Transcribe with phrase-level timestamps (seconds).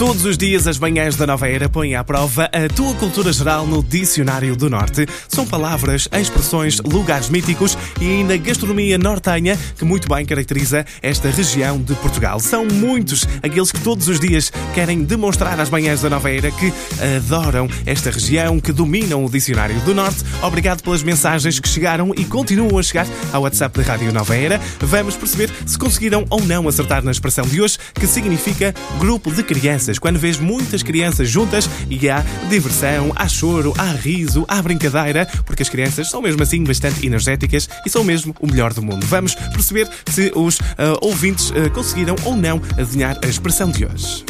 [0.00, 3.66] Todos os dias as manhãs da nova era põem à prova a tua cultura geral
[3.66, 5.06] no Dicionário do Norte.
[5.28, 11.78] São palavras, expressões, lugares míticos e ainda gastronomia nortenha que muito bem caracteriza esta região
[11.78, 12.40] de Portugal.
[12.40, 16.72] São muitos aqueles que todos os dias querem demonstrar às manhãs da nova era que
[17.18, 20.24] adoram esta região, que dominam o Dicionário do Norte.
[20.42, 24.58] Obrigado pelas mensagens que chegaram e continuam a chegar ao WhatsApp da Rádio Nova Era.
[24.80, 29.42] Vamos perceber se conseguiram ou não acertar na expressão de hoje, que significa grupo de
[29.42, 35.26] crianças quando vês muitas crianças juntas e há diversão, há choro, há riso, há brincadeira,
[35.44, 39.06] porque as crianças são mesmo assim bastante energéticas e são mesmo o melhor do mundo.
[39.06, 44.24] Vamos perceber se os ah, ouvintes ah, conseguiram ou não adivinhar a expressão de hoje.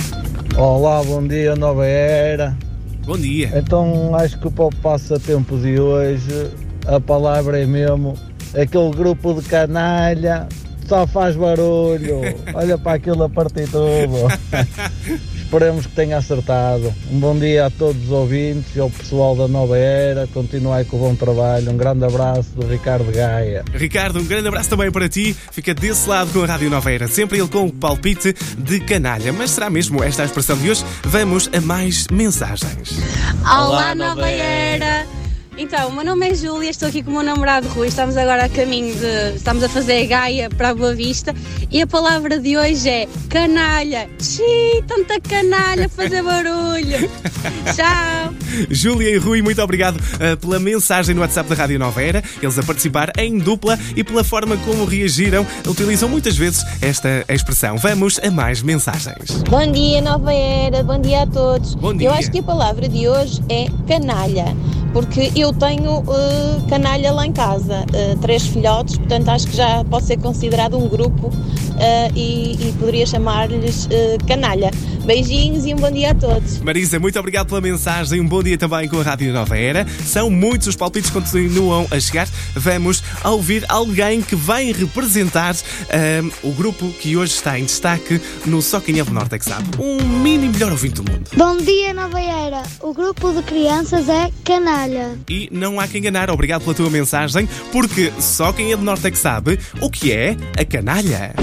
[0.57, 2.57] Olá, bom dia, nova era.
[3.05, 3.53] Bom dia.
[3.55, 6.51] Então acho que para o passatempo de hoje
[6.87, 8.17] a palavra é mesmo
[8.55, 10.49] aquele grupo de canalha
[10.91, 12.21] só faz barulho.
[12.53, 14.27] Olha para aquilo a partir tudo.
[15.51, 16.95] Esperemos que tenha acertado.
[17.11, 20.29] Um bom dia a todos os ouvintes e ao pessoal da Nova Era.
[20.29, 21.73] Continuai com o bom trabalho.
[21.73, 23.65] Um grande abraço do Ricardo Gaia.
[23.75, 25.37] Ricardo, um grande abraço também para ti.
[25.51, 27.09] Fica desse lado com a Rádio Nova Era.
[27.09, 29.33] Sempre ele com o palpite de canalha.
[29.33, 30.85] Mas será mesmo esta a expressão de hoje?
[31.03, 33.01] Vamos a mais mensagens.
[33.43, 35.20] Olá, Nova Era!
[35.57, 37.89] Então, o meu nome é Júlia, estou aqui com o meu namorado Rui.
[37.89, 39.37] Estamos agora a caminho de.
[39.37, 41.35] Estamos a fazer a Gaia para a Boa Vista
[41.71, 44.09] e a palavra de hoje é canalha.
[44.19, 47.11] Xiii, tanta canalha a fazer barulho.
[47.75, 48.35] Tchau!
[48.71, 52.59] Júlia e Rui, muito obrigado uh, pela mensagem no WhatsApp da Rádio Nova Era, eles
[52.59, 57.77] a participar em dupla e pela forma como reagiram, utilizam muitas vezes esta expressão.
[57.77, 59.43] Vamos a mais mensagens.
[59.49, 61.75] Bom dia, Nova Era, bom dia a todos.
[61.75, 62.09] Bom dia.
[62.09, 64.57] Eu acho que a palavra de hoje é canalha,
[64.93, 69.85] porque eu tenho eh, canalha lá em casa, eh, três filhotes, portanto acho que já
[69.85, 71.31] pode ser considerado um grupo
[71.79, 74.71] eh, e, e poderia chamar-lhes eh, canalha.
[75.05, 76.59] Beijinhos e um bom dia a todos.
[76.61, 78.21] Marisa, muito obrigado pela mensagem.
[78.21, 79.87] Um bom dia também com a Rádio Nova Era.
[80.05, 82.29] São muitos os palpites que continuam a chegar.
[82.55, 85.57] Vamos ouvir alguém que vai representar
[85.91, 89.39] ahm, o grupo que hoje está em destaque no Só Quem é do Norte é
[89.39, 89.69] que sabe.
[89.79, 91.29] Um mini melhor ouvinte do mundo.
[91.35, 92.63] Bom dia, Nova Era.
[92.81, 95.19] O grupo de crianças é Canalha.
[95.29, 99.07] E não há que enganar, obrigado pela tua mensagem, porque só quem é do Norte
[99.07, 101.35] é que sabe o que é a canalha.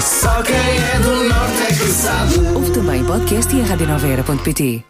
[0.00, 2.34] Só quem é do norte é que sabe.
[2.54, 4.89] Ouve também podcast e a radionovaera.pt